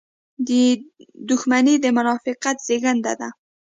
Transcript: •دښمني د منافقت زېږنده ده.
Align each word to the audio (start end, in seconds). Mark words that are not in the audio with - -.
•دښمني 1.29 1.75
د 1.83 1.85
منافقت 1.97 2.57
زېږنده 2.67 3.13
ده. 3.19 3.29